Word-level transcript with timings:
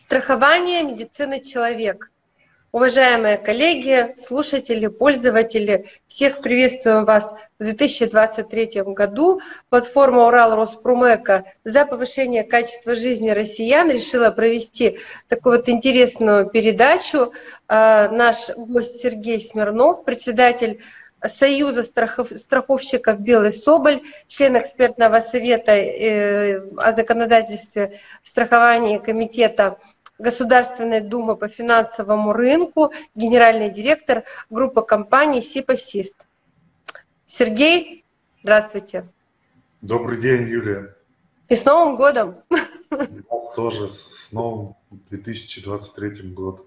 Страхование 0.00 0.82
медицины 0.82 1.40
человек. 1.40 2.10
Уважаемые 2.72 3.36
коллеги, 3.36 4.14
слушатели, 4.26 4.86
пользователи, 4.86 5.88
всех 6.06 6.40
приветствуем 6.40 7.04
вас 7.04 7.34
в 7.58 7.64
2023 7.64 8.82
году. 8.94 9.42
Платформа 9.68 10.26
Урал 10.26 10.56
Роспромека 10.56 11.44
за 11.64 11.84
повышение 11.84 12.44
качества 12.44 12.94
жизни 12.94 13.28
россиян 13.28 13.90
решила 13.90 14.30
провести 14.30 14.98
такую 15.28 15.58
вот 15.58 15.68
интересную 15.68 16.48
передачу. 16.48 17.34
А, 17.68 18.08
наш 18.08 18.48
гость 18.56 19.02
Сергей 19.02 19.38
Смирнов, 19.38 20.04
председатель 20.04 20.80
Союза 21.22 21.82
страховщиков 21.82 23.20
«Белый 23.20 23.52
Соболь», 23.52 24.02
член 24.26 24.56
экспертного 24.56 25.20
совета 25.20 25.72
э, 25.72 26.60
о 26.78 26.92
законодательстве 26.92 28.00
страхования 28.22 28.98
комитета 28.98 29.78
Государственной 30.20 31.00
Думы 31.00 31.36
по 31.36 31.48
финансовому 31.48 32.32
рынку, 32.32 32.92
генеральный 33.14 33.70
директор 33.70 34.24
группы 34.50 34.82
компаний 34.82 35.40
«Сипасист». 35.40 36.14
Сергей, 37.26 38.04
здравствуйте. 38.42 39.08
Добрый 39.80 40.20
день, 40.20 40.48
Юлия. 40.48 40.94
И 41.48 41.56
с 41.56 41.64
Новым 41.64 41.96
годом! 41.96 42.36
Вас 42.90 43.54
тоже 43.54 43.88
с 43.88 44.30
новым 44.32 44.76
2023 45.10 46.30
годом. 46.32 46.66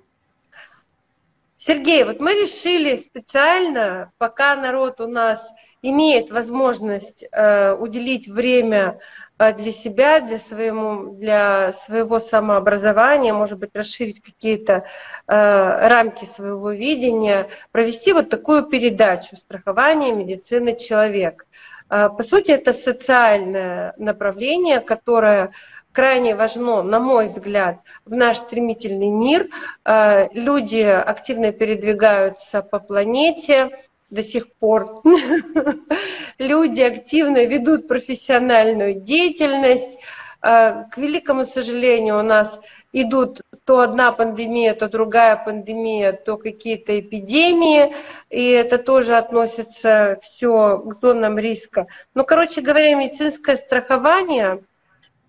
Сергей, 1.58 2.03
вот 2.03 2.20
мы 2.20 2.33
решили 2.33 2.97
специально, 2.97 4.11
пока 4.17 4.55
народ 4.55 4.99
у 4.99 5.08
нас 5.08 5.49
имеет 5.81 6.31
возможность 6.31 7.23
э, 7.31 7.73
уделить 7.75 8.27
время 8.27 8.99
для 9.38 9.72
себя, 9.72 10.20
для, 10.20 10.38
своему, 10.38 11.16
для 11.16 11.72
своего 11.73 12.20
самообразования, 12.20 13.34
может 13.34 13.59
быть, 13.59 13.72
расширить 13.73 14.22
какие-то 14.22 14.86
э, 15.28 15.88
рамки 15.88 16.25
своего 16.25 16.72
видения, 16.72 17.50
провести 17.72 18.14
вот 18.14 18.30
такую 18.30 18.67
передачу 18.67 19.36
«Страхование 19.36 20.14
медицины 20.14 20.75
человек». 20.75 21.48
Э, 21.90 22.09
по 22.16 22.23
сути, 22.23 22.52
это 22.52 22.73
социальное 22.73 23.94
направление, 23.98 24.80
которое 24.80 25.52
крайне 25.92 26.36
важно, 26.36 26.84
на 26.84 27.00
мой 27.00 27.25
взгляд, 27.25 27.80
в 28.06 28.14
наш 28.14 28.38
стремительный 28.38 29.09
мир. 29.09 29.47
Э, 29.84 30.28
люди 30.34 30.81
активно 30.81 31.52
передвигаются 31.52 32.62
по 32.62 32.80
планете 32.80 33.72
до 34.14 34.23
сих 34.23 34.53
пор. 34.53 35.02
Люди 36.39 36.81
активно 36.81 37.45
ведут 37.45 37.88
профессиональную 37.88 38.95
деятельность. 38.95 40.00
Э, 40.42 40.86
к 40.92 40.97
великому 40.97 41.45
сожалению, 41.45 42.19
у 42.19 42.23
нас 42.23 42.59
идут 42.91 43.41
то 43.66 43.80
одна 43.80 44.11
пандемия, 44.11 44.73
то 44.73 44.88
другая 44.89 45.36
пандемия, 45.36 46.14
то 46.14 46.38
какие-то 46.38 47.00
эпидемии, 47.00 47.95
и 48.30 48.50
это 48.50 48.78
тоже 48.78 49.16
относится 49.16 50.17
все 50.22 50.78
к 50.80 50.94
зонам 50.94 51.38
риска. 51.38 51.88
Ну, 52.14 52.23
короче 52.23 52.61
говоря, 52.61 52.95
медицинское 52.95 53.56
страхование– 53.56 54.64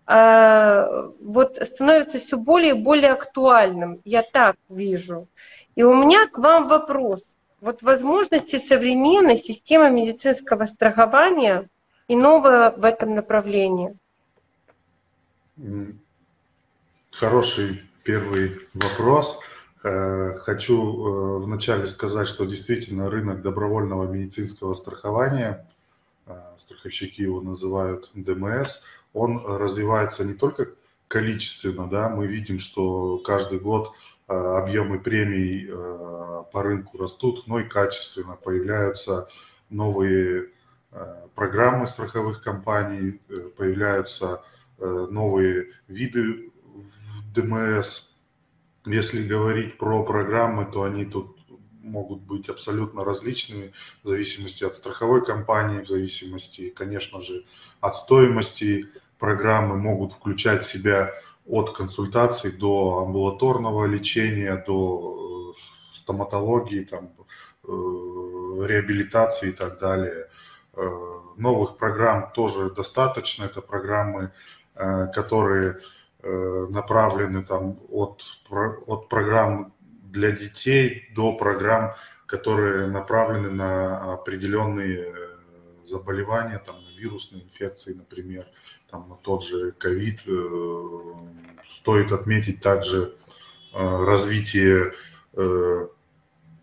а, 0.07 1.09
вот 1.21 1.59
становится 1.63 2.19
все 2.19 2.37
более 2.37 2.71
и 2.71 2.79
более 2.79 3.13
актуальным. 3.13 4.01
Я 4.05 4.23
так 4.23 4.57
вижу. 4.69 5.29
И 5.77 5.83
у 5.83 5.95
меня 5.95 6.29
к 6.29 6.39
вам 6.39 6.69
вопрос. 6.69 7.34
Вот 7.65 7.81
возможности 7.81 8.59
современной 8.59 9.39
системы 9.39 9.91
медицинского 9.91 10.67
страхования 10.67 11.71
и 12.09 12.15
новое 12.15 12.73
в 12.73 12.85
этом 12.85 13.15
направлении. 13.15 13.97
Хороший 17.11 17.83
первый 18.03 18.61
вопрос. 18.75 19.41
Э, 19.83 20.35
хочу 20.35 20.77
э, 20.77 21.39
вначале 21.39 21.87
сказать, 21.87 22.29
что 22.29 22.45
действительно 22.45 23.09
рынок 23.09 23.41
добровольного 23.41 24.13
медицинского 24.13 24.75
страхования, 24.75 25.67
э, 26.27 26.39
страховщики 26.59 27.23
его 27.23 27.41
называют 27.41 28.11
ДМС, 28.13 28.83
он 29.15 29.43
развивается 29.43 30.23
не 30.25 30.35
только 30.35 30.69
количественно, 31.09 31.89
да, 31.89 32.11
мы 32.11 32.27
видим, 32.27 32.59
что 32.59 33.17
каждый 33.21 33.59
год 33.59 33.93
объемы 34.27 34.99
премий 35.01 35.69
э, 35.69 36.45
по 36.53 36.63
рынку 36.63 36.99
растут, 36.99 37.47
но 37.47 37.61
и 37.61 37.69
качественно 37.69 38.37
появляются 38.37 39.29
новые 39.71 40.51
э, 40.93 41.27
программы 41.35 41.87
страховых 41.87 42.43
компаний, 42.43 43.21
появляются 43.57 44.43
новые 44.79 45.69
виды 45.87 46.51
в 46.65 47.33
ДМС. 47.33 48.09
Если 48.87 49.27
говорить 49.27 49.79
про 49.79 50.03
программы, 50.03 50.67
то 50.67 50.83
они 50.83 51.05
тут 51.05 51.39
могут 51.85 52.23
быть 52.23 52.49
абсолютно 52.49 53.05
различными 53.05 53.73
в 54.03 54.09
зависимости 54.09 54.65
от 54.65 54.75
страховой 54.75 55.25
компании, 55.25 55.85
в 55.85 55.89
зависимости, 55.89 56.71
конечно 56.71 57.21
же, 57.21 57.45
от 57.81 57.95
стоимости 57.95 58.89
программы 59.19 59.77
могут 59.77 60.13
включать 60.13 60.65
в 60.65 60.71
себя 60.71 61.13
от 61.47 61.77
консультаций 61.77 62.53
до 62.53 63.05
амбулаторного 63.07 63.85
лечения, 63.87 64.63
до 64.67 65.55
э, 65.57 65.97
стоматологии, 65.97 66.85
там, 66.85 67.11
э, 67.65 68.67
реабилитации 68.67 69.51
и 69.51 69.53
так 69.53 69.79
далее. 69.79 70.29
Э, 70.75 70.89
новых 71.37 71.77
программ 71.77 72.31
тоже 72.33 72.71
достаточно. 72.71 73.45
Это 73.45 73.61
программы, 73.61 74.33
которые 75.15 75.81
направлены 76.23 77.45
там, 77.45 77.79
от, 77.91 78.25
от 78.51 79.09
программ 79.09 79.73
для 79.81 80.33
детей 80.33 81.13
до 81.15 81.37
программ, 81.37 81.93
которые 82.27 82.89
направлены 82.89 83.51
на 83.51 84.15
определенные 84.15 85.15
заболевания, 85.85 86.59
там, 86.59 86.77
вирусные 86.99 87.45
инфекции, 87.45 87.93
например 87.93 88.47
там, 88.95 89.19
тот 89.23 89.45
же 89.45 89.73
ковид. 89.73 90.21
Э, 90.27 90.89
стоит 91.69 92.13
отметить 92.13 92.61
также 92.61 93.17
э, 93.73 94.05
развитие 94.05 94.93
э, 95.33 95.89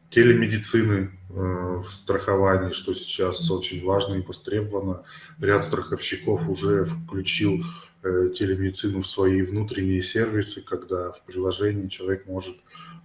телемедицины 0.09 1.11
в 1.29 1.89
страховании, 1.93 2.73
что 2.73 2.93
сейчас 2.93 3.49
очень 3.49 3.85
важно 3.85 4.15
и 4.15 4.21
востребовано. 4.21 5.05
Ряд 5.39 5.63
страховщиков 5.63 6.49
уже 6.49 6.83
включил 6.83 7.63
телемедицину 8.03 9.03
в 9.03 9.07
свои 9.07 9.41
внутренние 9.41 10.01
сервисы, 10.01 10.61
когда 10.61 11.13
в 11.13 11.21
приложении 11.23 11.87
человек 11.87 12.27
может 12.27 12.57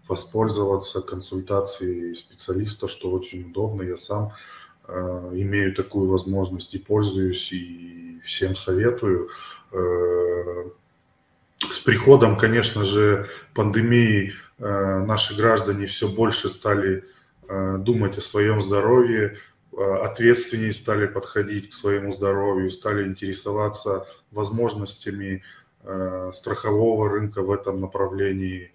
воспользоваться 0.08 1.02
консультацией 1.02 2.16
специалиста, 2.16 2.88
что 2.88 3.12
очень 3.12 3.50
удобно. 3.50 3.82
Я 3.82 3.96
сам 3.96 4.32
имею 4.88 5.74
такую 5.74 6.08
возможность 6.08 6.74
и 6.74 6.78
пользуюсь, 6.78 7.52
и 7.52 8.20
всем 8.26 8.56
советую. 8.56 9.30
Э, 9.72 10.64
с 11.72 11.78
приходом, 11.80 12.36
конечно 12.36 12.84
же, 12.84 13.28
пандемии 13.54 14.34
э, 14.58 15.04
наши 15.06 15.34
граждане 15.34 15.86
все 15.86 16.08
больше 16.08 16.48
стали 16.48 17.04
э, 17.48 17.76
думать 17.78 18.18
о 18.18 18.20
своем 18.20 18.60
здоровье, 18.60 19.38
ответственнее 19.76 20.72
стали 20.72 21.06
подходить 21.06 21.68
к 21.68 21.74
своему 21.74 22.10
здоровью, 22.10 22.70
стали 22.70 23.06
интересоваться 23.06 24.06
возможностями 24.30 25.42
страхового 26.32 27.10
рынка 27.10 27.42
в 27.42 27.52
этом 27.52 27.82
направлении, 27.82 28.72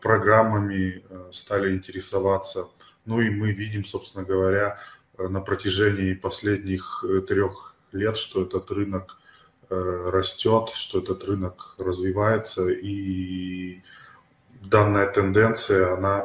программами 0.00 1.04
стали 1.30 1.76
интересоваться. 1.76 2.66
Ну 3.04 3.20
и 3.20 3.30
мы 3.30 3.52
видим, 3.52 3.84
собственно 3.84 4.24
говоря, 4.24 4.80
на 5.18 5.40
протяжении 5.40 6.14
последних 6.14 7.04
трех 7.28 7.74
лет, 7.92 8.16
что 8.16 8.42
этот 8.42 8.70
рынок 8.70 9.18
э, 9.70 10.10
растет, 10.12 10.70
что 10.74 10.98
этот 11.00 11.24
рынок 11.24 11.74
развивается, 11.78 12.68
и 12.68 13.82
данная 14.62 15.06
тенденция, 15.06 15.94
она 15.94 16.20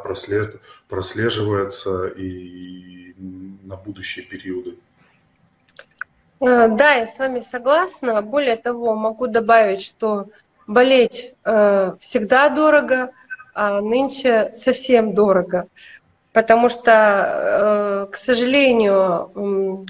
прослеживается 0.89 2.07
и 2.07 3.15
на 3.63 3.75
будущие 3.75 4.25
периоды. 4.25 4.75
Э, 6.39 6.67
да, 6.67 6.93
я 6.93 7.07
с 7.07 7.17
вами 7.17 7.41
согласна. 7.41 8.21
Более 8.21 8.57
того, 8.57 8.95
могу 8.95 9.27
добавить, 9.27 9.81
что 9.81 10.27
болеть 10.67 11.33
э, 11.43 11.93
всегда 11.99 12.49
дорого, 12.49 13.11
а 13.53 13.81
нынче 13.81 14.51
совсем 14.55 15.13
дорого. 15.13 15.67
Потому 16.33 16.69
что, 16.69 18.07
к 18.11 18.15
сожалению, 18.15 19.85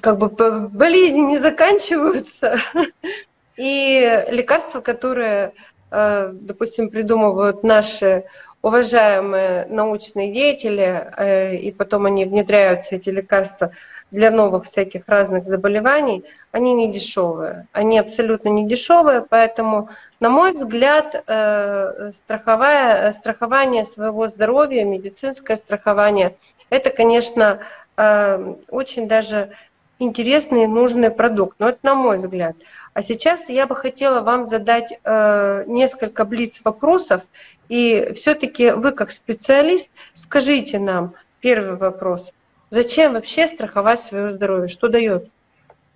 как 0.00 0.18
бы 0.18 0.28
болезни 0.68 1.20
не 1.20 1.38
заканчиваются, 1.38 2.56
и 3.56 4.24
лекарства, 4.30 4.80
которые, 4.80 5.52
э, 5.90 6.30
допустим, 6.32 6.90
придумывают 6.90 7.62
наши 7.64 8.24
уважаемые 8.62 9.66
научные 9.66 10.32
деятели, 10.32 11.12
э, 11.16 11.56
и 11.56 11.70
потом 11.70 12.06
они 12.06 12.24
внедряются, 12.24 12.96
эти 12.96 13.10
лекарства, 13.10 13.72
для 14.10 14.30
новых 14.30 14.64
всяких 14.64 15.02
разных 15.06 15.44
заболеваний, 15.44 16.24
они 16.50 16.72
не 16.72 16.90
дешевые. 16.90 17.66
Они 17.72 17.98
абсолютно 17.98 18.48
не 18.48 18.66
дешевые, 18.66 19.24
поэтому, 19.28 19.90
на 20.18 20.30
мой 20.30 20.52
взгляд, 20.52 21.22
э, 21.26 22.10
страховая, 22.14 23.12
страхование 23.12 23.84
своего 23.84 24.28
здоровья, 24.28 24.84
медицинское 24.84 25.56
страхование, 25.56 26.36
это, 26.70 26.90
конечно, 26.90 27.60
э, 27.96 28.54
очень 28.68 29.08
даже 29.08 29.50
интересный 29.98 30.64
и 30.64 30.66
нужный 30.66 31.10
продукт. 31.10 31.56
Но 31.58 31.70
это 31.70 31.78
на 31.82 31.94
мой 31.94 32.18
взгляд. 32.18 32.56
А 32.94 33.02
сейчас 33.02 33.48
я 33.48 33.66
бы 33.66 33.76
хотела 33.76 34.22
вам 34.22 34.46
задать 34.46 34.98
э, 35.02 35.64
несколько 35.66 36.24
блиц 36.24 36.60
вопросов. 36.64 37.22
И 37.68 38.12
все-таки 38.14 38.70
вы 38.70 38.92
как 38.92 39.10
специалист 39.10 39.90
скажите 40.14 40.78
нам 40.78 41.14
первый 41.40 41.76
вопрос. 41.76 42.32
Зачем 42.70 43.14
вообще 43.14 43.46
страховать 43.46 44.00
свое 44.00 44.30
здоровье? 44.30 44.68
Что 44.68 44.88
дает? 44.88 45.28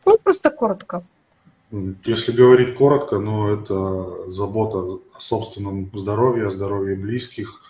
Ну, 0.06 0.18
просто 0.18 0.50
коротко. 0.50 1.02
Если 2.04 2.32
говорить 2.32 2.74
коротко, 2.76 3.18
ну, 3.18 3.48
это 3.54 4.30
забота 4.30 5.00
о 5.14 5.20
собственном 5.20 5.90
здоровье, 5.94 6.48
о 6.48 6.50
здоровье 6.50 6.96
близких. 6.96 7.60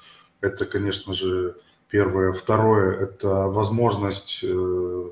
Это, 0.40 0.66
конечно 0.66 1.14
же, 1.14 1.56
первое. 1.88 2.32
Второе– 2.32 2.98
это 3.00 3.28
возможность 3.28 4.40
э, 4.42 5.08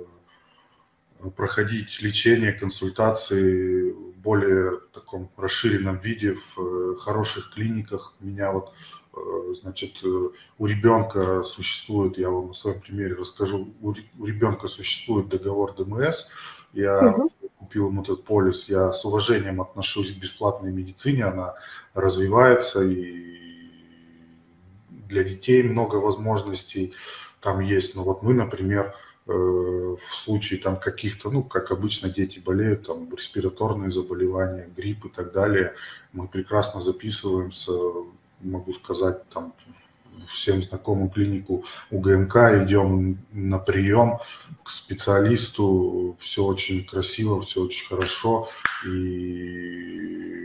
проходить 1.36 2.00
лечение, 2.02 2.52
консультации 2.52 3.90
в 3.90 4.16
более 4.18 4.78
таком 4.92 5.30
расширенном 5.36 5.98
виде 5.98 6.34
в 6.34 6.60
э, 6.60 6.96
хороших 6.96 7.52
клиниках. 7.54 8.14
Меня 8.20 8.52
вот 8.52 8.72
Э, 9.12 9.54
значит, 9.60 10.02
э, 10.04 10.28
у 10.58 10.66
ребенка 10.66 11.42
существует, 11.42 12.16
я 12.18 12.30
вам 12.30 12.48
на 12.48 12.54
своем 12.54 12.80
примере 12.80 13.14
расскажу, 13.14 13.74
у 13.80 13.92
ребенка 14.24 14.68
существует 14.68 15.28
договор 15.28 15.74
ДМС, 15.74 16.28
я 16.72 17.08
угу. 17.08 17.32
купил 17.58 17.88
ему 17.88 18.02
этот 18.02 18.24
полис, 18.24 18.68
я 18.68 18.92
с 18.92 19.04
уважением 19.04 19.60
отношусь 19.60 20.14
к 20.14 20.18
бесплатной 20.18 20.70
медицине, 20.70 21.24
она 21.24 21.54
развивается, 21.94 22.84
и 22.84 23.68
для 25.08 25.24
детей 25.24 25.64
много 25.64 25.96
возможностей 25.96 26.94
там 27.40 27.58
есть. 27.58 27.96
Но 27.96 28.04
вот 28.04 28.22
мы, 28.22 28.32
например, 28.32 28.94
в 29.96 30.16
случае 30.16 30.60
там 30.60 30.76
каких-то, 30.76 31.30
ну, 31.30 31.42
как 31.42 31.70
обычно 31.70 32.08
дети 32.08 32.38
болеют, 32.38 32.86
там, 32.86 33.08
респираторные 33.14 33.90
заболевания, 33.90 34.68
грипп 34.76 35.06
и 35.06 35.08
так 35.08 35.32
далее, 35.32 35.74
мы 36.12 36.28
прекрасно 36.28 36.80
записываемся 36.80 37.72
могу 38.42 38.72
сказать, 38.72 39.28
там, 39.28 39.52
всем 40.26 40.62
знакомую 40.62 41.10
клинику 41.10 41.64
УГМК, 41.90 42.36
идем 42.64 43.18
на 43.32 43.58
прием 43.58 44.18
к 44.62 44.70
специалисту, 44.70 46.16
все 46.20 46.44
очень 46.44 46.84
красиво, 46.84 47.42
все 47.42 47.62
очень 47.62 47.86
хорошо, 47.86 48.48
и 48.86 50.40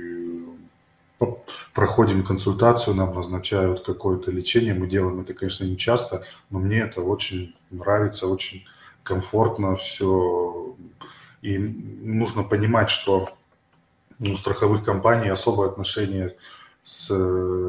проходим 1.74 2.24
консультацию, 2.24 2.96
нам 2.96 3.14
назначают 3.14 3.86
какое-то 3.86 4.32
лечение, 4.32 4.74
мы 4.74 4.88
делаем 4.88 5.20
это, 5.22 5.34
конечно, 5.34 5.66
не 5.66 5.78
часто, 5.78 6.26
но 6.50 6.60
мне 6.60 6.80
это 6.80 7.02
очень 7.02 7.54
нравится, 7.70 8.28
очень 8.28 8.66
комфортно 9.06 9.78
все, 9.78 10.76
и 11.42 11.58
нужно 11.58 12.44
понимать, 12.44 12.90
что 12.90 13.30
у 14.20 14.36
страховых 14.36 14.84
компаний 14.84 15.30
особое 15.30 15.70
отношение 15.70 16.36
с 16.84 17.10
э, 17.10 17.14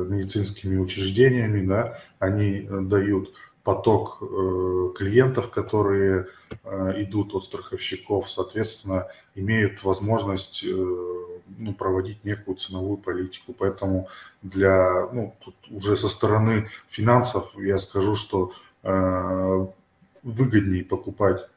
медицинскими 0.08 0.76
учреждениями, 0.78 1.66
да, 1.66 2.00
они 2.18 2.66
э, 2.68 2.80
дают 2.80 3.32
поток 3.64 4.18
э, 4.20 4.90
клиентов, 4.96 5.50
которые 5.50 6.26
идут 6.96 7.34
от 7.34 7.44
страховщиков, 7.44 8.30
соответственно, 8.30 9.08
имеют 9.34 9.82
возможность 9.82 10.64
ну, 10.64 11.74
проводить 11.76 12.24
некую 12.24 12.56
ценовую 12.56 12.98
политику. 12.98 13.52
Поэтому 13.52 14.08
для, 14.42 15.08
ну, 15.12 15.34
тут 15.44 15.56
уже 15.70 15.96
со 15.96 16.08
стороны 16.08 16.70
финансов 16.88 17.50
я 17.56 17.78
скажу, 17.78 18.14
что 18.14 18.52
выгоднее 20.26 20.84
покупать 20.84 21.48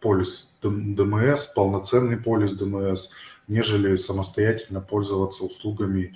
полис 0.00 0.52
ДМС, 0.62 1.46
полноценный 1.46 2.16
полис 2.16 2.52
ДМС, 2.52 3.08
нежели 3.48 3.96
самостоятельно 3.96 4.80
пользоваться 4.80 5.44
услугами 5.44 6.14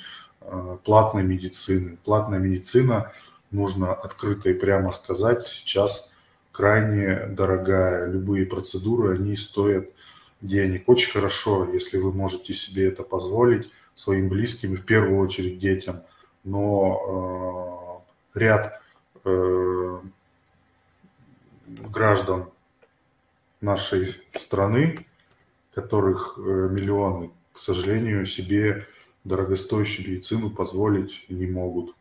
Э, 0.49 0.79
платной 0.85 1.25
медицины. 1.25 1.99
Платная 2.05 2.39
медицина, 2.39 3.13
нужно 3.51 3.93
открыто 3.93 4.49
и 4.49 4.55
прямо 4.55 4.93
сказать, 4.93 5.47
сейчас 5.49 6.11
крайне 6.53 7.27
дорогая. 7.27 8.07
Любые 8.07 8.47
процедуры, 8.47 9.17
они 9.17 9.37
стоят 9.37 9.89
денег. 10.41 10.89
Очень 10.89 11.13
хорошо, 11.13 11.69
если 11.73 11.99
вы 11.99 12.13
можете 12.13 12.55
себе 12.55 12.89
это 12.89 13.03
позволить 13.03 13.71
своим 13.97 14.29
близким 14.29 14.77
в 14.77 14.85
первую 14.85 15.19
очередь 15.19 15.59
детям. 15.59 16.03
Но 16.45 18.05
э, 18.35 18.39
ряд 18.39 18.81
э, 19.25 19.99
граждан 21.67 22.51
нашей 23.61 24.15
страны, 24.35 24.95
которых 25.75 26.39
э, 26.39 26.41
миллионы, 26.41 27.31
к 27.53 27.59
сожалению, 27.59 28.27
себе 28.27 28.87
дорогостоящую 29.25 30.09
медицину 30.09 30.51
позволить 30.51 31.25
не 31.29 31.47
могут. 31.47 31.95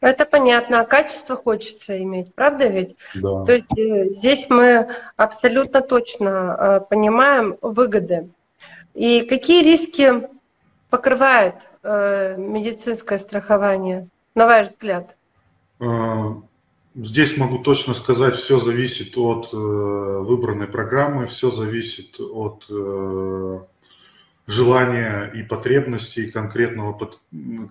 Это 0.00 0.24
понятно, 0.24 0.80
а 0.80 0.86
качество 0.86 1.36
хочется 1.36 2.02
иметь, 2.02 2.34
правда 2.34 2.66
ведь? 2.68 2.96
Да. 3.14 3.44
То 3.44 3.52
есть 3.52 3.78
э, 3.78 4.14
здесь 4.14 4.48
мы 4.48 4.88
абсолютно 5.16 5.82
точно 5.82 6.56
э, 6.58 6.80
понимаем 6.88 7.56
выгоды. 7.60 8.30
И 8.94 9.22
какие 9.22 9.62
риски 9.62 10.28
покрывает 10.90 11.54
медицинское 11.82 13.18
страхование, 13.18 14.08
на 14.34 14.46
ваш 14.46 14.70
взгляд? 14.70 15.16
Здесь 16.94 17.36
могу 17.36 17.58
точно 17.58 17.94
сказать, 17.94 18.34
все 18.34 18.58
зависит 18.58 19.16
от 19.16 19.52
выбранной 19.52 20.66
программы, 20.66 21.28
все 21.28 21.50
зависит 21.50 22.18
от 22.18 22.66
желания 24.50 25.30
и 25.34 25.42
потребностей 25.42 26.30
конкретного 26.30 27.18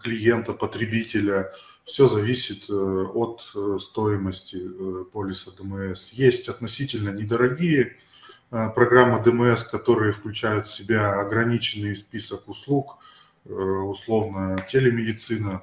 клиента, 0.02 0.54
потребителя. 0.54 1.52
Все 1.86 2.08
зависит 2.08 2.70
э, 2.70 2.74
от 2.74 3.42
э, 3.56 3.78
стоимости 3.80 4.58
э, 4.58 5.06
полиса 5.12 5.52
ДМС. 5.58 6.12
Есть 6.14 6.48
относительно 6.48 7.10
недорогие 7.10 7.98
программы 8.50 9.24
ДМС, 9.24 9.64
которые 9.64 10.12
включают 10.12 10.68
в 10.68 10.72
себя 10.72 11.20
ограниченный 11.20 11.96
список 11.96 12.50
услуг, 12.50 12.98
условно 13.46 14.66
телемедицина 14.72 15.62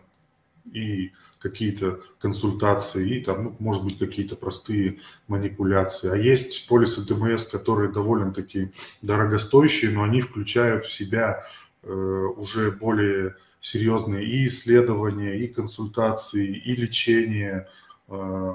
и 0.72 1.10
какие-то 1.48 2.00
консультации 2.18 3.18
и 3.18 3.24
там, 3.24 3.44
ну, 3.44 3.56
может 3.58 3.84
быть, 3.84 3.98
какие-то 3.98 4.36
простые 4.36 4.98
манипуляции. 5.28 6.10
А 6.10 6.16
есть 6.16 6.66
полисы 6.68 7.06
ДМС, 7.06 7.46
которые 7.46 7.92
довольно-таки 7.92 8.72
дорогостоящие, 9.02 9.90
но 9.90 10.02
они 10.02 10.20
включают 10.20 10.86
в 10.86 10.92
себя 10.92 11.44
э, 11.82 11.92
уже 12.36 12.70
более 12.70 13.36
серьезные 13.60 14.24
и 14.24 14.46
исследования, 14.46 15.38
и 15.38 15.48
консультации, 15.48 16.46
и 16.46 16.76
лечение, 16.76 17.68
э, 18.08 18.52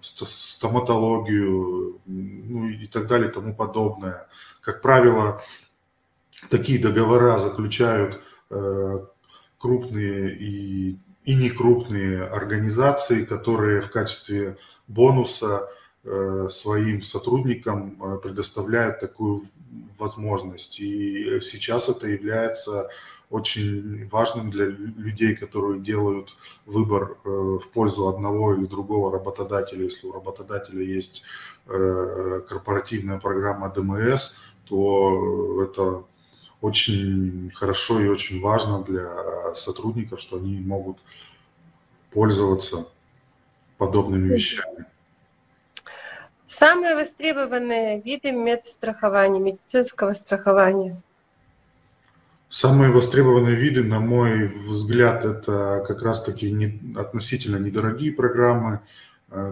стоматологию, 0.00 2.00
ну 2.06 2.68
и 2.68 2.86
так 2.86 3.06
далее 3.06 3.30
тому 3.30 3.54
подобное. 3.54 4.26
Как 4.60 4.82
правило, 4.82 5.42
такие 6.50 6.78
договора 6.78 7.38
заключают 7.38 8.20
э, 8.50 9.06
крупные 9.58 10.36
и 10.36 10.98
и 11.24 11.34
некрупные 11.34 12.24
организации, 12.24 13.24
которые 13.24 13.80
в 13.80 13.90
качестве 13.90 14.56
бонуса 14.88 15.68
э, 16.04 16.48
своим 16.50 17.02
сотрудникам 17.02 17.96
э, 18.00 18.18
предоставляют 18.22 19.00
такую 19.00 19.42
возможность. 19.98 20.78
И 20.80 21.40
сейчас 21.40 21.88
это 21.88 22.08
является 22.08 22.90
очень 23.30 24.06
важным 24.08 24.50
для 24.50 24.66
людей, 24.66 25.34
которые 25.34 25.80
делают 25.80 26.36
выбор 26.66 27.16
э, 27.24 27.28
в 27.28 27.68
пользу 27.72 28.08
одного 28.08 28.54
или 28.54 28.66
другого 28.66 29.10
работодателя. 29.10 29.84
Если 29.84 30.06
у 30.06 30.12
работодателя 30.12 30.82
есть 30.82 31.22
корпоративная 31.66 33.18
программа 33.18 33.70
ДМС, 33.70 34.36
то 34.66 35.62
это 35.62 36.04
очень 36.60 37.50
хорошо 37.54 38.00
и 38.00 38.08
очень 38.08 38.40
важно 38.40 38.82
для 38.82 39.54
сотрудников, 39.54 40.20
что 40.20 40.36
они 40.36 40.60
могут 40.60 40.98
пользоваться 42.10 42.86
подобными 43.78 44.32
вещами. 44.32 44.86
Самые 46.46 46.94
востребованные 46.94 48.00
виды 48.00 48.30
медстрахования, 48.30 49.40
медицинского 49.40 50.12
страхования? 50.12 51.00
Самые 52.48 52.92
востребованные 52.92 53.56
виды, 53.56 53.82
на 53.82 53.98
мой 53.98 54.46
взгляд, 54.46 55.24
это 55.24 55.82
как 55.84 56.02
раз-таки 56.02 56.52
не, 56.52 56.80
относительно 56.96 57.56
недорогие 57.56 58.12
программы, 58.12 58.74
э, 58.74 58.78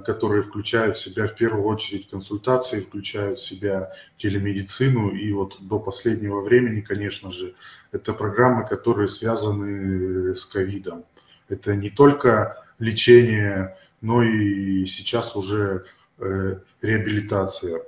которые 0.04 0.42
включают 0.42 0.96
в 0.96 1.00
себя 1.00 1.26
в 1.26 1.34
первую 1.34 1.64
очередь 1.64 2.08
консультации, 2.08 2.80
включают 2.80 3.38
в 3.38 3.44
себя 3.44 3.90
телемедицину. 4.18 5.10
И 5.10 5.32
вот 5.32 5.56
до 5.60 5.78
последнего 5.78 6.40
времени, 6.40 6.80
конечно 6.80 7.30
же, 7.30 7.54
это 7.92 8.12
программы, 8.12 8.66
которые 8.66 9.08
связаны 9.08 10.34
с 10.34 10.44
ковидом. 10.46 11.04
Это 11.48 11.76
не 11.76 11.90
только 11.90 12.64
лечение, 12.78 13.76
но 14.00 14.22
и 14.22 14.86
сейчас 14.86 15.36
уже 15.36 15.84
э, 16.18 16.56
реабилитация. 16.80 17.82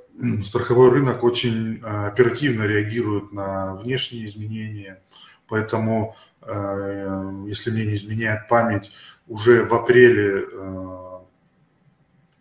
Страховой 0.44 0.90
рынок 0.90 1.24
очень 1.24 1.80
э, 1.82 2.06
оперативно 2.06 2.64
реагирует 2.64 3.32
на 3.32 3.76
внешние 3.76 4.26
изменения, 4.26 5.02
поэтому, 5.48 6.16
э, 6.42 7.44
если 7.46 7.70
мне 7.70 7.86
не 7.86 7.96
изменяет 7.96 8.48
память, 8.48 8.90
уже 9.26 9.64
в 9.64 9.74
апреле 9.74 10.44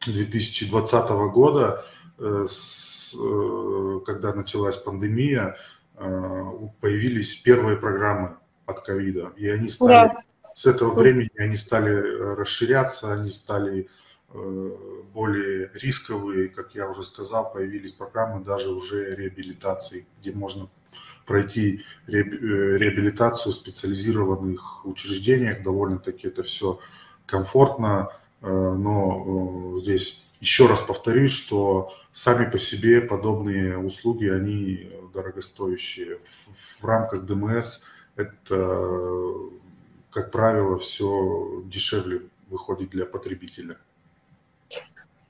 2020 0.06 1.10
года, 1.34 1.86
когда 4.06 4.34
началась 4.34 4.78
пандемия, 4.78 5.58
появились 5.96 7.36
первые 7.36 7.78
программы 7.78 8.38
от 8.66 8.82
ковида, 8.82 9.34
и 9.38 9.48
они 9.48 9.70
стали 9.70 10.10
да. 10.10 10.24
С 10.54 10.66
этого 10.66 10.94
времени 10.94 11.32
они 11.38 11.56
стали 11.56 11.92
э, 11.92 12.34
расширяться, 12.36 13.12
они 13.12 13.30
стали 13.32 13.90
э, 14.30 14.72
более 15.14 15.72
рисковые, 15.74 16.50
как 16.50 16.76
я 16.76 16.88
уже 16.88 17.04
сказал, 17.04 17.52
появились 17.52 17.94
программы 17.94 18.44
даже 18.44 18.70
уже 18.70 19.16
реабилитации, 19.16 20.06
где 20.22 20.32
можно 20.32 20.70
пройти 21.26 21.84
э, 22.08 22.12
реабилитацию 22.12 23.54
в 23.54 23.56
специализированных 23.56 24.86
учреждениях. 24.86 25.64
Довольно-таки 25.64 26.28
это 26.28 26.44
все 26.44 26.80
комфортно, 27.26 28.10
но 28.44 29.76
здесь 29.80 30.24
еще 30.40 30.68
раз 30.68 30.82
повторюсь, 30.82 31.32
что 31.32 31.94
сами 32.12 32.50
по 32.50 32.60
себе 32.60 33.02
подобные 33.02 33.78
услуги, 33.78 34.28
они 34.28 34.92
дорогостоящие. 35.14 36.20
В 36.80 36.86
рамках 36.86 37.26
ДМС 37.26 37.84
это 38.16 39.50
как 40.14 40.32
правило, 40.32 40.78
все 40.78 41.64
дешевле 41.66 42.22
выходит 42.48 42.92
для 42.92 43.06
потребителя. 43.06 43.78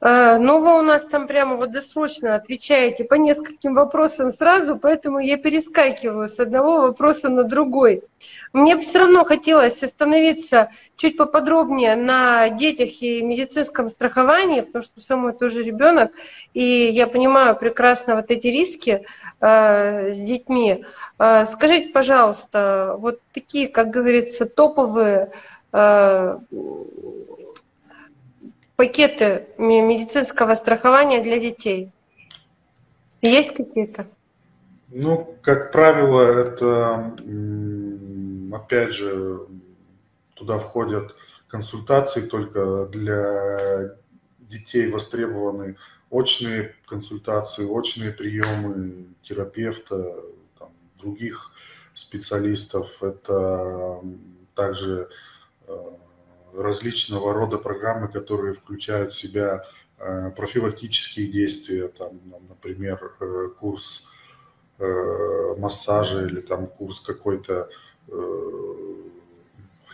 А, 0.06 0.38
ну, 0.38 0.60
вы 0.60 0.80
у 0.80 0.82
нас 0.82 1.06
там 1.06 1.28
прямо 1.28 1.56
вот 1.56 1.72
досрочно 1.72 2.36
отвечаете 2.36 3.06
по 3.06 3.14
нескольким 3.14 3.74
вопросам 3.74 4.32
сразу, 4.32 4.78
поэтому 4.78 5.20
я 5.20 5.38
перескакиваю 5.38 6.28
с 6.28 6.42
одного 6.42 6.82
вопроса 6.82 7.30
на 7.30 7.46
другой. 7.46 8.04
Мне 8.52 8.78
все 8.78 9.00
равно 9.00 9.24
хотелось 9.24 9.82
остановиться 9.82 10.72
чуть 10.98 11.16
поподробнее 11.16 11.96
на 11.96 12.50
детях 12.50 13.02
и 13.02 13.22
медицинском 13.22 13.88
страховании, 13.88 14.60
потому 14.60 14.84
что 14.84 15.00
самой 15.00 15.32
тоже 15.32 15.64
ребенок, 15.64 16.12
и 16.54 16.62
я 16.62 17.08
понимаю 17.08 17.56
прекрасно 17.56 18.18
вот 18.18 18.30
эти 18.30 18.48
риски 18.48 19.06
э, 19.40 20.10
с 20.12 20.18
детьми. 20.18 20.84
Э, 21.18 21.46
скажите, 21.46 21.94
пожалуйста, 21.94 22.96
вот 22.98 23.22
такие, 23.34 23.70
как 23.70 23.90
говорится, 23.90 24.48
топовые 24.48 25.32
э, 25.72 26.38
пакеты 28.76 29.48
медицинского 29.58 30.56
страхования 30.56 31.22
для 31.22 31.40
детей? 31.40 31.92
Есть 33.22 33.56
какие-то? 33.56 34.08
Ну, 34.90 35.36
как 35.42 35.72
правило, 35.72 36.22
это, 36.22 37.16
опять 38.56 38.94
же, 38.94 39.48
туда 40.36 40.60
входят 40.60 41.16
консультации 41.48 42.22
только 42.22 42.86
для 42.88 43.96
детей 44.40 44.90
востребованы 44.90 45.78
очные 46.10 46.76
консультации, 46.86 47.66
очные 47.66 48.12
приемы 48.12 49.08
терапевта, 49.24 50.16
там, 50.60 50.70
других 51.00 51.52
специалистов. 51.94 52.88
Это 53.02 54.00
также 54.54 55.10
э, 55.68 55.92
различного 56.56 57.34
рода 57.34 57.58
программы, 57.58 58.08
которые 58.08 58.54
включают 58.54 59.14
в 59.14 59.20
себя 59.20 59.66
э, 59.98 60.32
профилактические 60.36 61.28
действия, 61.28 61.88
там, 61.88 62.20
например, 62.48 63.14
э, 63.20 63.50
курс 63.60 64.06
э, 64.80 65.56
массажа 65.58 66.26
или 66.26 66.42
там 66.42 66.68
курс 66.68 67.00
какой-то 67.00 67.70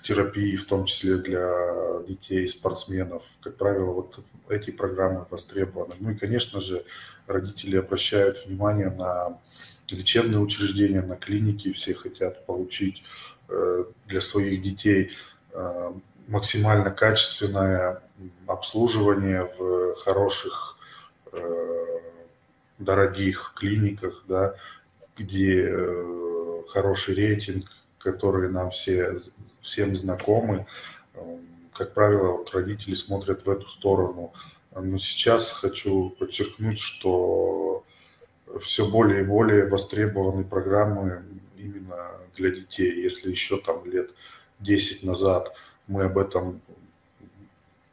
терапии, 0.03 0.55
в 0.55 0.65
том 0.65 0.85
числе 0.85 1.17
для 1.17 2.01
детей, 2.07 2.47
спортсменов. 2.47 3.21
Как 3.41 3.57
правило, 3.57 3.91
вот 3.91 4.23
эти 4.47 4.71
программы 4.71 5.27
востребованы. 5.29 5.95
Ну 5.99 6.11
и, 6.11 6.15
конечно 6.15 6.59
же, 6.59 6.83
родители 7.27 7.77
обращают 7.77 8.47
внимание 8.47 8.89
на 8.89 9.37
лечебные 9.91 10.39
учреждения, 10.39 11.03
на 11.03 11.17
клиники, 11.17 11.71
все 11.73 11.93
хотят 11.93 12.45
получить 12.47 13.03
для 14.07 14.21
своих 14.21 14.63
детей 14.63 15.11
максимально 16.29 16.91
качественное 16.91 18.01
обслуживание 18.45 19.51
в 19.57 19.95
хороших, 20.03 20.77
э, 21.31 21.99
дорогих 22.77 23.53
клиниках, 23.55 24.23
да, 24.27 24.55
где 25.17 25.67
э, 25.67 26.63
хороший 26.69 27.15
рейтинг, 27.15 27.65
который 27.97 28.49
нам 28.49 28.69
все, 28.71 29.19
всем 29.61 29.97
знакомы. 29.97 30.67
Как 31.73 31.93
правило, 31.93 32.37
вот 32.37 32.53
родители 32.53 32.93
смотрят 32.93 33.45
в 33.45 33.49
эту 33.49 33.67
сторону. 33.67 34.31
Но 34.75 34.97
сейчас 34.99 35.51
хочу 35.51 36.11
подчеркнуть, 36.11 36.79
что 36.79 37.83
все 38.63 38.87
более 38.87 39.23
и 39.23 39.25
более 39.25 39.67
востребованы 39.67 40.43
программы 40.43 41.23
именно 41.57 42.11
для 42.35 42.51
детей. 42.51 43.01
Если 43.01 43.31
еще 43.31 43.57
там 43.57 43.83
лет 43.89 44.11
10 44.59 45.03
назад– 45.03 45.51
мы 45.89 46.05
об 46.05 46.17
этом 46.17 46.61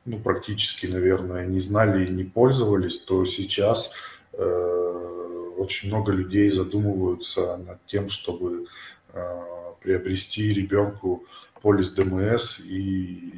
ну, 0.04 0.20
практически, 0.20 0.86
наверное, 0.86 1.44
не 1.44 1.58
знали 1.58 2.06
и 2.06 2.10
не 2.10 2.22
пользовались, 2.22 2.98
то 2.98 3.24
сейчас 3.24 3.92
э, 4.32 5.54
очень 5.58 5.88
много 5.88 6.12
людей 6.12 6.48
задумываются 6.48 7.56
над 7.56 7.84
тем, 7.86 8.08
чтобы 8.08 8.66
э, 9.12 9.42
приобрести 9.80 10.52
ребенку 10.52 11.24
полис 11.60 11.90
ДМС 11.90 12.60
и 12.60 13.32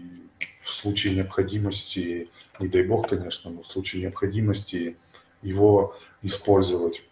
в 0.60 0.74
случае 0.74 1.14
необходимости, 1.14 2.28
не 2.60 2.68
дай 2.68 2.82
бог, 2.82 3.08
конечно, 3.08 3.50
но 3.50 3.62
в 3.62 3.66
случае 3.66 4.02
необходимости 4.02 4.96
его 5.40 5.96
использовать. 6.22 7.02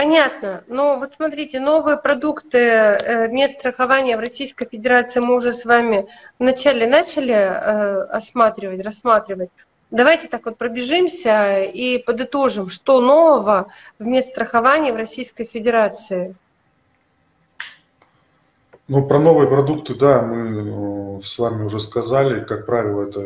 Понятно. 0.00 0.64
Но 0.66 0.98
вот 0.98 1.12
смотрите, 1.12 1.60
новые 1.60 1.98
продукты 1.98 2.56
э, 2.56 3.28
мест 3.28 3.58
страхования 3.58 4.16
в 4.16 4.20
Российской 4.20 4.64
Федерации 4.66 5.20
мы 5.20 5.36
уже 5.36 5.52
с 5.52 5.66
вами 5.66 6.06
вначале 6.38 6.86
начали 6.86 7.34
э, 7.34 8.04
осматривать, 8.04 8.82
рассматривать. 8.82 9.50
Давайте 9.90 10.26
так 10.28 10.46
вот 10.46 10.56
пробежимся 10.56 11.64
и 11.64 11.98
подытожим, 11.98 12.70
что 12.70 13.02
нового 13.02 13.66
в 13.98 14.06
мест 14.06 14.30
страхования 14.30 14.94
в 14.94 14.96
Российской 14.96 15.44
Федерации. 15.44 16.34
Ну, 18.88 19.06
про 19.06 19.18
новые 19.18 19.50
продукты, 19.50 19.94
да, 19.96 20.22
мы 20.22 21.18
э, 21.18 21.22
с 21.26 21.38
вами 21.38 21.64
уже 21.64 21.78
сказали. 21.78 22.42
Как 22.42 22.64
правило, 22.64 23.06
это 23.06 23.22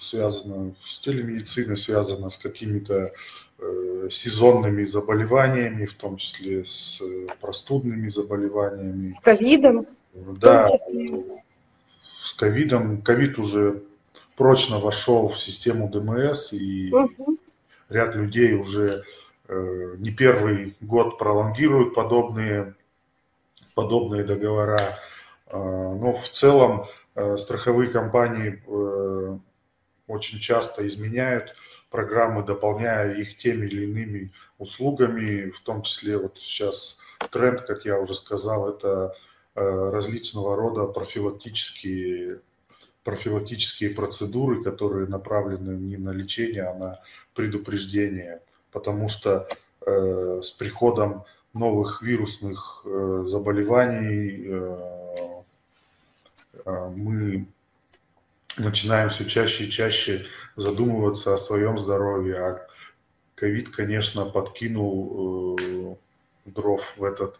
связано 0.00 0.74
с 0.86 1.00
телемедициной, 1.00 1.76
связано 1.76 2.30
с 2.30 2.36
какими-то 2.36 2.94
Э, 2.96 3.10
сезонными 4.10 4.84
заболеваниями, 4.84 5.86
в 5.86 5.94
том 5.94 6.16
числе 6.16 6.64
с 6.64 7.00
э, 7.00 7.26
простудными 7.40 8.08
заболеваниями. 8.08 9.18
Ковидом? 9.22 9.86
Да, 10.14 10.68
с 12.22 12.32
ковидом. 12.34 13.02
Ковид 13.02 13.38
уже 13.38 13.82
прочно 14.36 14.78
вошел 14.78 15.28
в 15.28 15.38
систему 15.38 15.88
ДМС, 15.88 16.52
и 16.52 16.92
угу. 16.92 17.38
ряд 17.88 18.14
людей 18.14 18.54
уже 18.54 19.04
э, 19.48 19.94
не 19.98 20.10
первый 20.10 20.76
год 20.80 21.18
пролонгируют 21.18 21.94
подобные, 21.94 22.74
подобные 23.74 24.24
договора. 24.24 24.98
Но 25.50 26.14
в 26.14 26.30
целом 26.30 26.86
страховые 27.36 27.90
компании 27.90 28.62
очень 30.06 30.38
часто 30.38 30.86
изменяют 30.88 31.54
программы, 31.92 32.42
дополняя 32.42 33.14
их 33.14 33.36
теми 33.36 33.66
или 33.66 33.84
иными 33.84 34.32
услугами, 34.58 35.50
в 35.50 35.60
том 35.60 35.82
числе 35.82 36.16
вот 36.16 36.40
сейчас 36.40 36.98
тренд, 37.30 37.60
как 37.62 37.84
я 37.84 38.00
уже 38.00 38.14
сказал, 38.14 38.70
это 38.70 39.14
э, 39.54 39.90
различного 39.92 40.56
рода 40.56 40.86
профилактические, 40.86 42.40
профилактические 43.04 43.90
процедуры, 43.90 44.64
которые 44.64 45.06
направлены 45.06 45.78
не 45.78 45.98
на 45.98 46.10
лечение, 46.10 46.64
а 46.64 46.74
на 46.74 47.00
предупреждение, 47.34 48.40
потому 48.72 49.08
что 49.08 49.46
э, 49.86 50.40
с 50.42 50.50
приходом 50.50 51.24
новых 51.52 52.00
вирусных 52.00 52.82
заболеваний 53.26 54.48
мы 56.64 57.46
начинаем 58.56 59.10
все 59.10 59.26
чаще 59.26 59.64
и 59.64 59.70
чаще 59.70 60.26
задумываться 60.56 61.34
о 61.34 61.38
своем 61.38 61.78
здоровье. 61.78 62.36
А 62.36 62.66
ковид, 63.34 63.70
конечно, 63.70 64.24
подкинул 64.24 65.58
дров 66.44 66.82
в 66.96 67.04
этот 67.04 67.38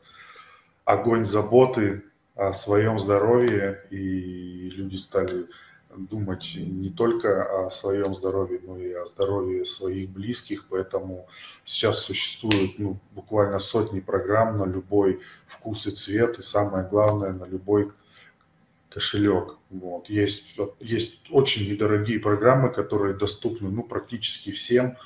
огонь 0.84 1.24
заботы 1.24 2.02
о 2.34 2.52
своем 2.52 2.98
здоровье, 2.98 3.82
и 3.90 4.70
люди 4.70 4.96
стали 4.96 5.46
думать 5.94 6.54
не 6.56 6.90
только 6.90 7.66
о 7.66 7.70
своем 7.70 8.14
здоровье, 8.14 8.60
но 8.66 8.78
и 8.78 8.92
о 8.92 9.04
здоровье 9.04 9.66
своих 9.66 10.08
близких, 10.08 10.66
поэтому 10.68 11.26
сейчас 11.64 11.98
существуют 11.98 12.78
ну, 12.78 12.96
буквально 13.12 13.58
сотни 13.58 14.00
программ 14.00 14.58
на 14.58 14.64
любой 14.64 15.20
вкус 15.46 15.86
и 15.86 15.90
цвет, 15.90 16.38
и 16.38 16.42
самое 16.42 16.86
главное, 16.88 17.32
на 17.32 17.44
любой 17.44 17.92
кошелек. 18.92 19.56
Вот. 19.70 20.08
Есть, 20.08 20.54
есть 20.80 21.20
очень 21.30 21.70
недорогие 21.70 22.18
программы, 22.18 22.70
которые 22.70 23.14
доступны 23.14 23.70
ну, 23.70 23.82
практически 23.82 24.52
всем, 24.52 24.96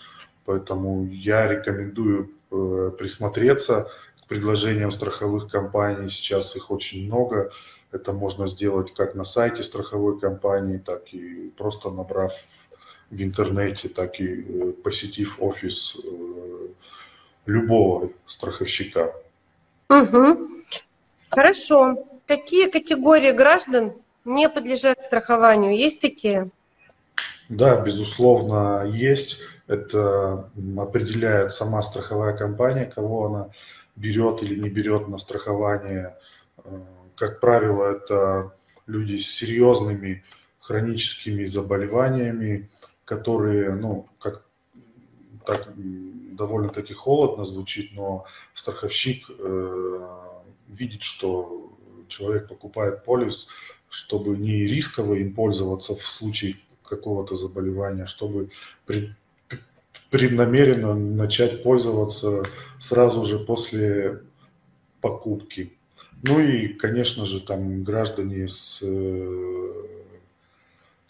поэтому 0.45 1.07
я 1.09 1.47
рекомендую 1.47 2.31
э, 2.51 2.93
присмотреться 2.99 3.91
к 4.23 4.27
предложениям 4.29 4.91
страховых 4.91 5.51
компаний. 5.51 6.11
Сейчас 6.11 6.57
их 6.57 6.71
очень 6.71 7.07
много. 7.07 7.51
Это 7.93 8.13
можно 8.13 8.47
сделать 8.47 8.93
как 8.95 9.15
на 9.15 9.25
сайте 9.25 9.63
страховой 9.63 10.19
компании, 10.19 10.79
так 10.79 11.13
и 11.13 11.51
просто 11.57 11.91
набрав 11.91 12.33
в 13.11 13.23
интернете, 13.23 13.89
так 13.89 14.21
и 14.21 14.27
э, 14.27 14.73
посетив 14.73 15.37
офис 15.41 15.97
э, 16.03 16.69
любого 17.47 18.11
страховщика. 18.27 19.15
Угу. 19.89 20.49
Хорошо. 21.31 21.97
Какие 22.27 22.69
категории 22.71 23.33
граждан 23.33 23.93
не 24.25 24.49
подлежат 24.49 25.01
страхованию? 25.01 25.77
Есть 25.77 26.01
такие? 26.01 26.51
Да, 27.49 27.81
безусловно, 27.81 28.85
есть. 28.85 29.41
Это 29.69 30.49
определяет 30.77 31.53
сама 31.53 31.83
страховая 31.83 32.37
компания, 32.37 32.87
кого 32.87 33.27
она 33.27 33.49
берет 33.97 34.43
или 34.43 34.61
не 34.61 34.69
берет 34.69 35.09
на 35.09 35.19
страхование 35.19 36.17
э, 36.65 36.83
как 37.17 37.41
правило, 37.41 37.97
это 37.97 38.53
люди 38.87 39.19
с 39.19 39.35
серьезными 39.35 40.23
хроническими 40.61 41.47
заболеваниями, 41.47 42.69
которые, 43.05 43.73
ну, 43.75 44.09
как 44.19 44.43
так 45.45 45.73
довольно-таки 45.77 46.93
холодно 46.93 47.45
звучит, 47.45 47.93
но 47.95 48.27
страховщик 48.55 49.27
э, 49.31 50.09
видит, 50.69 51.03
что 51.03 51.66
человек 52.09 52.49
покупает 52.49 53.05
полис, 53.05 53.49
чтобы 53.89 54.37
не 54.37 54.67
рисково 54.67 55.15
им 55.15 55.35
пользоваться 55.35 55.95
в 55.95 56.07
случае 56.07 56.57
какого-то 56.83 57.37
заболевания, 57.37 58.07
чтобы 58.07 58.51
преднамеренно 60.11 60.95
начать 60.95 61.63
пользоваться 61.63 62.45
сразу 62.81 63.25
же 63.25 63.39
после 63.39 64.23
покупки. 65.01 65.73
Ну 66.23 66.41
и, 66.41 66.69
конечно 66.69 67.27
же, 67.27 67.41
там 67.41 67.83
граждане 67.85 68.49
с 68.49 68.79
э, 68.83 69.73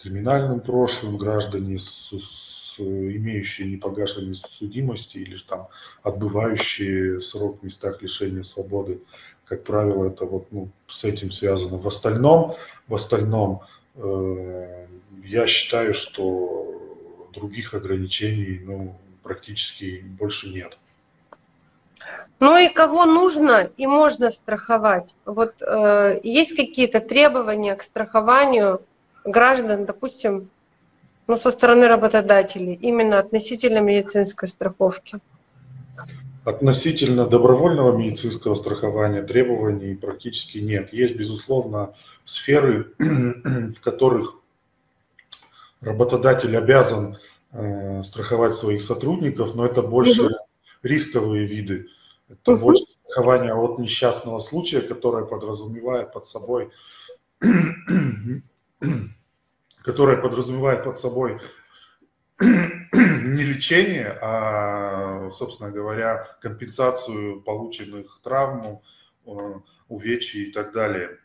криминальным 0.01 0.61
прошлым, 0.61 1.17
граждане 1.17 1.79
с, 1.79 2.13
с 2.13 2.79
имеющие 2.79 3.69
непогашенные 3.69 4.35
судимости 4.35 5.19
или 5.19 5.37
же 5.37 5.45
там 5.45 5.69
отбывающие 6.03 7.21
срок 7.21 7.61
в 7.61 7.65
местах 7.65 8.03
лишения 8.03 8.43
свободы, 8.43 9.01
как 9.49 9.63
правило, 9.63 10.07
это 10.07 10.25
вот 10.25 10.47
ну, 10.51 10.69
с 10.89 11.05
этим 11.05 11.31
связано. 11.31 11.79
В 11.79 11.87
остальном, 11.87 12.57
в 12.89 12.95
остальном 12.95 13.63
э, 13.95 14.87
я 15.25 15.47
считаю, 15.47 15.95
что 15.95 17.29
других 17.33 17.75
ограничений 17.75 18.61
ну, 18.65 18.97
практически 19.23 20.03
больше 20.19 20.49
нет. 20.49 20.77
Ну 22.39 22.57
и 22.59 22.69
кого 22.69 23.07
нужно 23.07 23.71
и 23.77 23.87
можно 23.87 24.31
страховать? 24.31 25.15
Вот 25.25 25.55
э, 25.63 26.21
есть 26.23 26.55
какие-то 26.55 27.01
требования 27.01 27.77
к 27.77 27.83
страхованию 27.83 28.83
граждан, 29.25 29.87
допустим, 29.87 30.51
ну, 31.27 31.37
со 31.37 31.51
стороны 31.51 31.89
работодателей, 31.89 32.75
именно 32.75 33.19
относительно 33.19 33.79
медицинской 33.79 34.49
страховки? 34.49 35.19
Относительно 36.47 37.27
добровольного 37.27 37.97
медицинского 37.97 38.55
страхования 38.55 39.23
требований 39.23 39.97
практически 39.97 40.59
нет. 40.59 40.93
Есть, 40.93 41.17
безусловно, 41.17 41.95
сферы, 42.25 42.93
в 42.99 43.81
которых 43.81 44.35
работодатель 45.81 46.57
обязан 46.57 47.19
э, 47.51 48.05
страховать 48.05 48.55
своих 48.55 48.83
сотрудников, 48.83 49.57
но 49.57 49.67
это 49.67 49.83
больше 49.83 50.27
угу. 50.27 50.35
рисковые 50.85 51.47
виды 51.47 51.89
это 52.29 52.53
угу. 52.53 52.61
больше 52.61 52.85
страхование 53.03 53.55
от 53.55 53.79
несчастного 53.79 54.39
случая, 54.41 54.83
которое 54.83 55.25
подразумевает 55.25 56.13
под 56.13 56.29
собой, 56.29 56.71
которое 59.83 60.17
подразумевает 60.17 60.85
под 60.85 61.01
собой 61.01 61.41
не 62.41 63.43
лечение, 63.43 64.19
а, 64.21 65.31
собственно 65.31 65.71
говоря, 65.71 66.37
компенсацию 66.41 67.41
полученных 67.43 68.21
травм, 68.23 68.83
э, 69.27 69.31
увечий 69.89 70.49
и 70.49 70.53
так 70.53 70.73
далее. 70.73 71.19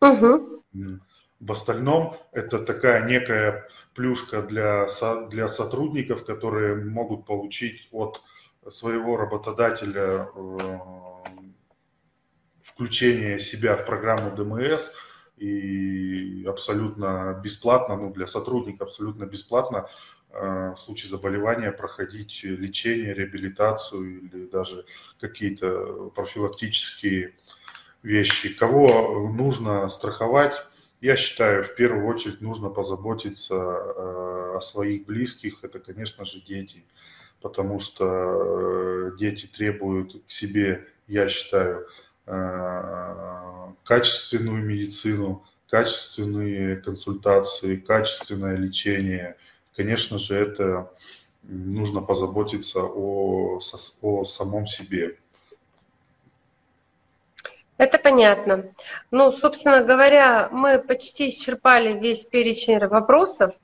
Угу. 0.00 0.62
В 1.40 1.52
остальном 1.52 2.16
это 2.32 2.60
такая 2.60 3.04
некая 3.06 3.68
плюшка 3.94 4.42
для, 4.42 4.86
для 5.28 5.48
сотрудников, 5.48 6.24
которые 6.24 6.76
могут 6.76 7.26
получить 7.26 7.88
от 7.90 8.22
своего 8.70 9.16
работодателя 9.16 10.28
э, 10.34 10.58
включение 12.62 13.40
себя 13.40 13.76
в 13.76 13.84
программу 13.84 14.30
ДМС 14.34 14.92
и 15.36 16.44
абсолютно 16.46 17.40
бесплатно, 17.42 17.96
ну 17.96 18.12
для 18.12 18.26
сотрудника 18.26 18.84
абсолютно 18.84 19.24
бесплатно 19.24 19.88
в 20.32 20.76
случае 20.78 21.10
заболевания 21.10 21.72
проходить 21.72 22.40
лечение, 22.42 23.12
реабилитацию 23.12 24.22
или 24.22 24.46
даже 24.46 24.86
какие-то 25.20 26.10
профилактические 26.14 27.34
вещи. 28.02 28.54
Кого 28.54 29.30
нужно 29.30 29.88
страховать? 29.90 30.54
Я 31.00 31.16
считаю, 31.16 31.64
в 31.64 31.74
первую 31.74 32.06
очередь 32.06 32.40
нужно 32.40 32.70
позаботиться 32.70 33.54
э, 33.54 34.54
о 34.56 34.60
своих 34.62 35.04
близких. 35.04 35.58
Это, 35.62 35.80
конечно 35.80 36.24
же, 36.24 36.40
дети 36.40 36.84
потому 37.42 37.80
что 37.80 38.06
э, 38.06 39.10
дети 39.18 39.46
требуют 39.46 40.24
к 40.26 40.30
себе, 40.30 40.86
я 41.08 41.28
считаю, 41.28 41.86
э, 42.26 43.72
качественную 43.84 44.64
медицину, 44.64 45.44
качественные 45.68 46.76
консультации, 46.76 47.76
качественное 47.76 48.56
лечение. 48.56 49.36
Конечно 49.76 50.18
же, 50.18 50.36
это 50.36 50.92
нужно 51.42 52.00
позаботиться 52.00 52.80
о, 52.82 53.60
о 54.02 54.24
самом 54.24 54.66
себе. 54.66 55.16
Это 57.78 57.98
понятно. 57.98 58.66
Ну, 59.10 59.32
собственно 59.32 59.82
говоря, 59.82 60.48
мы 60.52 60.78
почти 60.78 61.30
исчерпали 61.30 61.98
весь 61.98 62.24
перечень 62.24 62.78
вопросов 62.86 63.54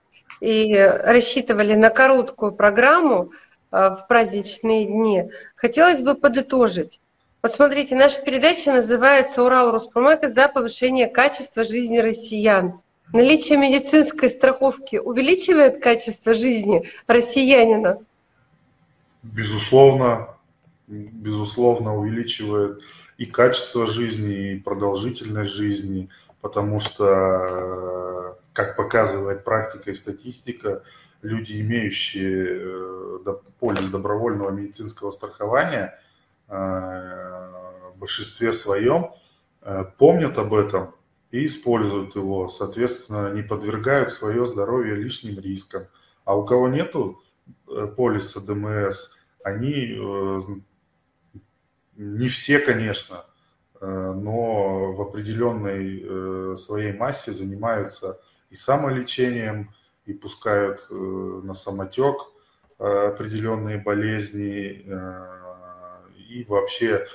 и 0.40 0.74
рассчитывали 0.74 1.74
на 1.74 1.90
короткую 1.90 2.52
программу. 2.52 3.30
Э, 3.70 3.90
в 3.90 4.06
праздничные 4.08 4.86
дни. 4.86 5.30
Хотелось 5.54 6.02
бы 6.02 6.14
подытожить. 6.14 7.00
Вот 7.42 7.52
смотрите, 7.52 7.94
наша 7.94 8.20
передача 8.22 8.72
называется 8.72 9.42
«Урал 9.44 9.70
Роспромека 9.70 10.28
за 10.28 10.48
повышение 10.48 11.06
качества 11.06 11.64
жизни 11.64 11.98
россиян». 11.98 12.80
Наличие 13.12 13.56
медицинской 13.58 14.28
страховки 14.28 14.96
увеличивает 14.96 15.82
качество 15.82 16.34
жизни 16.34 16.88
россиянина? 17.06 17.98
Безусловно, 19.22 20.36
безусловно 20.86 21.96
увеличивает 21.96 22.82
и 23.16 23.26
качество 23.26 23.86
жизни, 23.86 24.52
и 24.52 24.60
продолжительность 24.60 25.52
жизни, 25.52 26.08
потому 26.40 26.80
что, 26.80 28.38
как 28.52 28.76
показывает 28.76 29.42
практика 29.42 29.90
и 29.90 29.94
статистика, 29.94 30.82
люди, 31.22 31.60
имеющие 31.60 32.60
э, 32.60 33.34
полис 33.58 33.88
добровольного 33.88 34.50
медицинского 34.50 35.10
страхования, 35.10 35.98
э, 36.48 36.54
в 37.94 37.98
большинстве 37.98 38.52
своем 38.52 39.10
э, 39.62 39.84
помнят 39.98 40.38
об 40.38 40.54
этом 40.54 40.94
и 41.30 41.44
используют 41.44 42.16
его, 42.16 42.48
соответственно, 42.48 43.32
не 43.32 43.42
подвергают 43.42 44.12
свое 44.12 44.46
здоровье 44.46 44.94
лишним 44.94 45.38
рискам. 45.38 45.86
А 46.24 46.36
у 46.36 46.44
кого 46.44 46.68
нету 46.68 47.22
полиса 47.96 48.40
ДМС, 48.40 49.14
они 49.42 49.96
Не 51.98 52.28
все, 52.28 52.60
конечно, 52.60 53.26
но 53.80 54.92
в 54.92 55.02
определенной 55.02 56.56
своей 56.56 56.92
массе 56.92 57.32
занимаются 57.32 58.20
и 58.50 58.54
самолечением, 58.54 59.74
и 60.06 60.12
пускают 60.12 60.86
на 60.90 61.54
самотек 61.54 62.18
определенные 62.78 63.78
болезни, 63.78 64.86
и 66.28 66.44
вообще, 66.48 67.08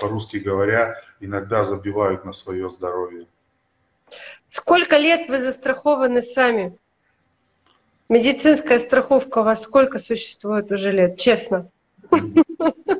по-русски 0.00 0.38
говоря, 0.38 1.00
иногда 1.20 1.62
забивают 1.62 2.24
на 2.24 2.32
свое 2.32 2.68
здоровье. 2.70 3.28
Сколько 4.50 4.96
лет 4.96 5.28
вы 5.28 5.40
застрахованы 5.40 6.22
сами? 6.22 6.76
Медицинская 8.08 8.78
страховка 8.78 9.40
у 9.40 9.44
вас 9.44 9.62
сколько 9.62 9.98
существует 9.98 10.72
уже 10.72 10.92
лет, 10.92 11.18
честно? 11.18 11.70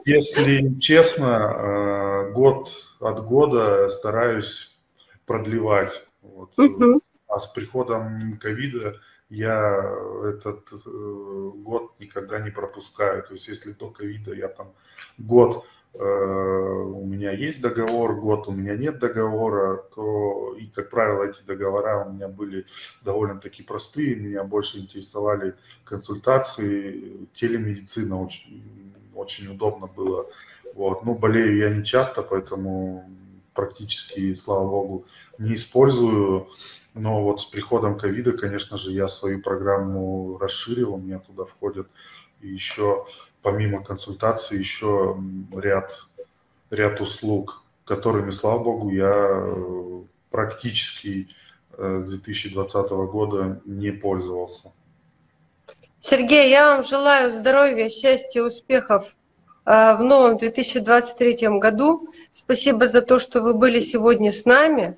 Если 0.05 0.79
честно, 0.81 2.27
э, 2.29 2.33
год 2.33 2.71
от 3.01 3.25
года 3.25 3.89
стараюсь 3.89 4.79
продлевать. 5.27 5.93
Вот. 6.23 6.59
Угу. 6.59 7.01
А 7.29 7.41
с 7.41 7.47
приходом 7.47 8.39
ковида 8.39 8.97
я 9.31 9.95
этот 10.25 10.71
э, 10.73 11.51
год 11.55 11.93
никогда 11.99 12.41
не 12.41 12.51
пропускаю. 12.51 13.23
То 13.23 13.35
есть 13.35 13.49
если 13.49 13.73
до 13.73 13.91
ковида 13.91 14.35
я 14.35 14.49
там 14.49 14.73
год 15.19 15.67
у 15.95 17.05
меня 17.07 17.33
есть 17.33 17.61
договор, 17.61 18.15
год 18.15 18.47
у 18.47 18.53
меня 18.53 18.77
нет 18.77 18.99
договора, 18.99 19.83
то 19.95 20.55
и, 20.57 20.67
как 20.67 20.91
правило, 20.91 21.25
эти 21.25 21.43
договора 21.43 22.05
у 22.05 22.13
меня 22.13 22.29
были 22.29 22.67
довольно-таки 23.03 23.63
простые, 23.63 24.15
меня 24.15 24.45
больше 24.45 24.79
интересовали 24.79 25.55
консультации, 25.85 27.27
телемедицина 27.35 28.23
очень, 28.23 28.93
очень 29.15 29.49
удобно 29.49 29.87
было. 29.87 30.27
Вот. 30.75 31.05
Ну, 31.05 31.15
болею 31.15 31.57
я 31.57 31.71
не 31.71 31.85
часто, 31.85 32.23
поэтому 32.23 33.11
практически, 33.55 34.35
слава 34.35 34.69
богу, 34.69 35.07
не 35.39 35.55
использую. 35.55 36.49
Но 36.95 37.23
вот 37.23 37.41
с 37.41 37.45
приходом 37.45 37.99
ковида, 37.99 38.33
конечно 38.33 38.77
же, 38.79 38.93
я 38.93 39.09
свою 39.09 39.41
программу 39.41 40.39
расширил, 40.39 40.95
у 40.95 40.99
меня 40.99 41.19
туда 41.19 41.45
входят 41.45 41.89
еще 42.41 43.07
помимо 43.43 43.83
консультации 43.83 44.59
еще 44.59 45.17
ряд, 45.55 46.07
ряд 46.71 47.01
услуг, 47.01 47.63
которыми, 47.85 48.31
слава 48.31 48.63
богу, 48.63 48.91
я 48.91 49.11
э, 49.11 50.01
практически 50.31 51.29
э, 51.77 52.01
с 52.05 52.11
2020 52.11 52.91
года 52.91 53.61
не 53.65 53.91
пользовался. 53.91 54.73
Сергей, 56.01 56.51
я 56.51 56.75
вам 56.75 56.85
желаю 56.85 57.31
здоровья, 57.33 57.89
счастья, 57.89 58.43
успехов 58.43 59.17
э, 59.65 59.97
в 59.97 60.03
новом 60.03 60.37
2023 60.37 61.59
году. 61.59 62.09
Спасибо 62.33 62.87
за 62.87 63.03
то, 63.03 63.19
что 63.19 63.41
вы 63.41 63.55
были 63.55 63.81
сегодня 63.81 64.31
с 64.31 64.45
нами. 64.45 64.97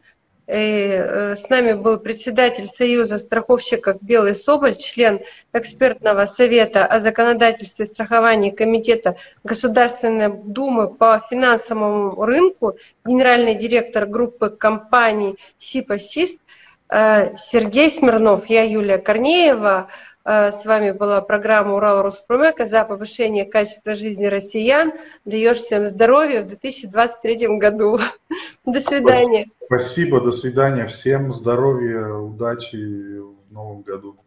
Э, 0.52 1.36
с 1.36 1.48
нами 1.48 1.74
был 1.74 2.00
председатель 2.00 2.66
Союза 2.66 3.18
страховщиков 3.18 4.02
Белый 4.02 4.34
Соболь, 4.34 4.74
член 4.74 5.20
экспертного 5.52 6.24
совета 6.24 6.84
о 6.84 6.98
законодательстве 6.98 7.86
страхования 7.86 8.50
Комитета 8.50 9.14
Государственной 9.44 10.28
Думы 10.28 10.92
по 10.92 11.24
финансовому 11.30 12.24
рынку, 12.24 12.76
генеральный 13.04 13.54
директор 13.54 14.06
группы 14.06 14.50
компаний 14.50 15.36
СИПА-СИСТ 15.60 16.40
э, 16.88 17.36
Сергей 17.36 17.88
Смирнов. 17.88 18.50
Я 18.50 18.64
Юлия 18.64 18.98
Корнеева. 18.98 19.88
Э, 20.30 20.52
с 20.52 20.64
вами 20.64 20.92
была 20.92 21.20
программа 21.22 21.74
«Урал 21.74 22.02
Роспромека» 22.02 22.64
за 22.64 22.84
повышение 22.84 23.44
качества 23.44 23.96
жизни 23.96 24.26
россиян. 24.26 24.92
Даешь 25.24 25.56
всем 25.56 25.84
здоровья 25.84 26.42
в 26.42 26.46
2023 26.46 27.58
году. 27.58 27.98
До 28.64 28.78
свидания. 28.78 29.48
Спасибо, 29.66 30.20
до 30.20 30.30
свидания. 30.30 30.86
Всем 30.86 31.32
здоровья, 31.32 32.14
удачи 32.14 32.76
в 32.76 33.52
новом 33.52 33.82
году. 33.82 34.18